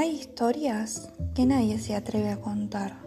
[0.00, 3.02] Hay historias que nadie se atreve a contar.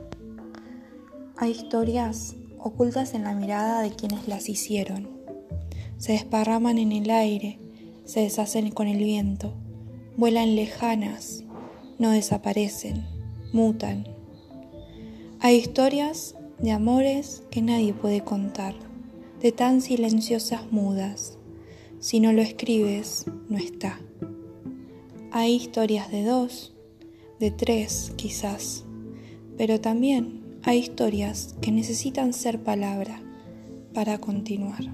[1.37, 5.09] Hay historias ocultas en la mirada de quienes las hicieron.
[5.97, 7.57] Se desparraman en el aire,
[8.05, 9.55] se deshacen con el viento,
[10.17, 11.43] vuelan lejanas,
[11.97, 13.07] no desaparecen,
[13.53, 14.07] mutan.
[15.39, 18.75] Hay historias de amores que nadie puede contar,
[19.41, 21.39] de tan silenciosas mudas.
[21.99, 23.99] Si no lo escribes, no está.
[25.31, 26.72] Hay historias de dos,
[27.43, 28.85] de tres quizás,
[29.57, 33.21] pero también hay historias que necesitan ser palabra
[33.93, 34.85] para continuar.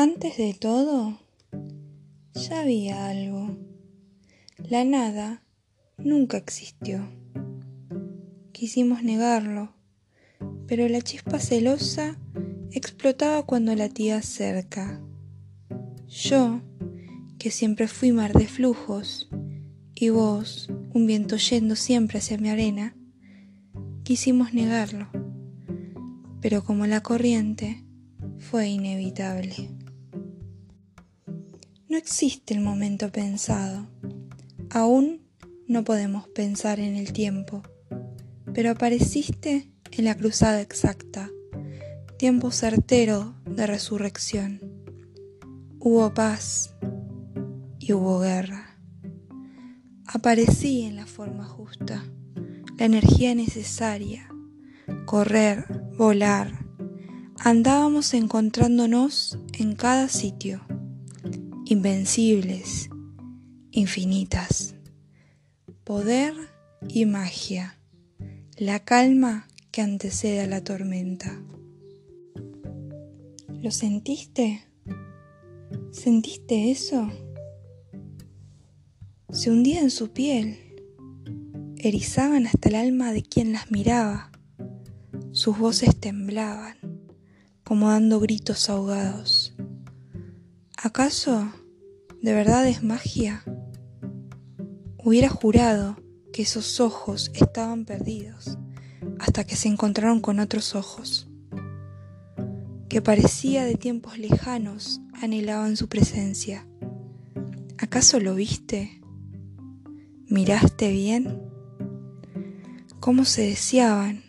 [0.00, 1.18] Antes de todo,
[2.32, 3.58] ya había algo.
[4.58, 5.42] La nada
[5.96, 7.08] nunca existió.
[8.52, 9.74] Quisimos negarlo,
[10.68, 12.16] pero la chispa celosa
[12.70, 15.02] explotaba cuando latía cerca.
[16.06, 16.60] Yo,
[17.40, 19.28] que siempre fui mar de flujos,
[19.96, 22.96] y vos, un viento yendo siempre hacia mi arena,
[24.04, 25.08] quisimos negarlo,
[26.40, 27.84] pero como la corriente,
[28.38, 29.77] fue inevitable.
[31.88, 33.86] No existe el momento pensado.
[34.68, 35.22] Aún
[35.66, 37.62] no podemos pensar en el tiempo,
[38.52, 41.30] pero apareciste en la cruzada exacta,
[42.18, 44.60] tiempo certero de resurrección.
[45.78, 46.74] Hubo paz
[47.78, 48.78] y hubo guerra.
[50.04, 52.04] Aparecí en la forma justa,
[52.76, 54.28] la energía necesaria,
[55.06, 55.64] correr,
[55.96, 56.66] volar.
[57.38, 60.67] Andábamos encontrándonos en cada sitio
[61.70, 62.88] invencibles,
[63.72, 64.74] infinitas.
[65.84, 66.32] Poder
[66.88, 67.78] y magia,
[68.56, 71.42] la calma que antecede a la tormenta.
[73.60, 74.62] ¿Lo sentiste?
[75.90, 77.10] ¿Sentiste eso?
[79.30, 80.56] Se hundía en su piel,
[81.76, 84.32] erizaban hasta el alma de quien las miraba,
[85.32, 86.78] sus voces temblaban,
[87.62, 89.57] como dando gritos ahogados.
[90.80, 91.52] ¿Acaso
[92.22, 93.42] de verdad es magia?
[94.96, 95.96] Hubiera jurado
[96.32, 98.58] que esos ojos estaban perdidos
[99.18, 101.28] hasta que se encontraron con otros ojos,
[102.88, 106.64] que parecía de tiempos lejanos anhelaban su presencia.
[107.78, 109.00] ¿Acaso lo viste?
[110.28, 111.42] ¿Miraste bien?
[113.00, 114.22] ¿Cómo se deseaban?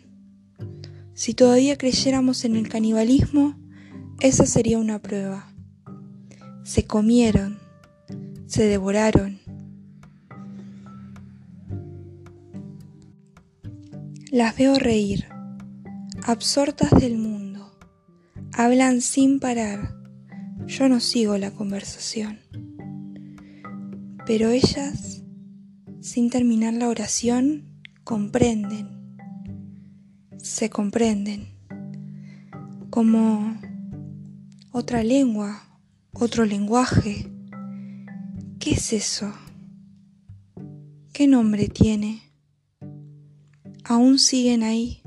[1.14, 3.54] Si todavía creyéramos en el canibalismo,
[4.18, 5.49] esa sería una prueba
[6.62, 7.58] se comieron,
[8.46, 9.40] se devoraron.
[14.30, 15.26] Las veo reír,
[16.24, 17.76] absortas del mundo,
[18.52, 19.96] hablan sin parar,
[20.66, 22.38] yo no sigo la conversación.
[24.26, 25.24] Pero ellas,
[26.00, 29.16] sin terminar la oración, comprenden,
[30.36, 31.48] se comprenden,
[32.90, 33.58] como
[34.72, 35.69] otra lengua
[36.12, 37.30] otro lenguaje.
[38.58, 39.32] ¿Qué es eso?
[41.12, 42.22] ¿Qué nombre tiene?
[43.84, 45.02] Aún siguen ahí,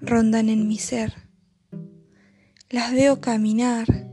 [0.00, 1.14] rondan en mi ser.
[2.70, 4.08] Las veo caminar,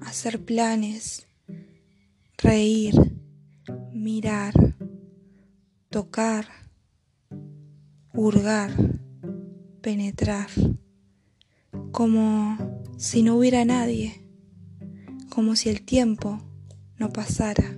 [0.00, 1.26] hacer planes,
[2.36, 2.94] reír,
[3.92, 4.52] mirar,
[5.90, 6.46] tocar,
[8.12, 9.00] hurgar,
[9.80, 10.48] penetrar,
[11.92, 14.23] como si no hubiera nadie
[15.34, 16.40] como si el tiempo
[16.96, 17.76] no pasara,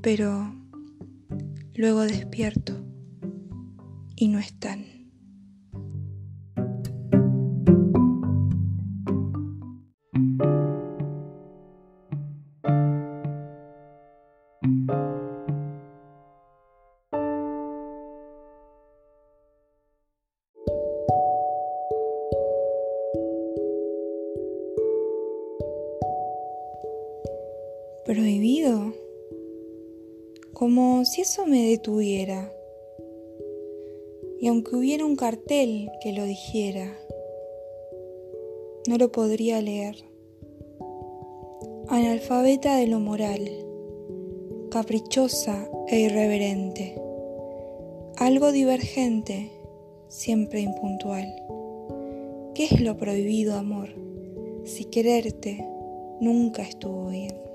[0.00, 0.54] pero
[1.74, 2.82] luego despierto
[4.16, 4.99] y no están.
[28.04, 28.92] Prohibido,
[30.52, 32.52] como si eso me detuviera.
[34.40, 36.96] Y aunque hubiera un cartel que lo dijera,
[38.88, 39.96] no lo podría leer.
[41.88, 43.50] Analfabeta de lo moral,
[44.70, 46.94] caprichosa e irreverente,
[48.16, 49.50] algo divergente,
[50.08, 51.26] siempre impuntual.
[52.54, 53.90] ¿Qué es lo prohibido, amor?
[54.64, 55.66] si quererte
[56.20, 57.49] nunca estuvo bien.